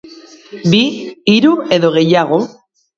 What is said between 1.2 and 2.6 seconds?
hiru edo gehiago?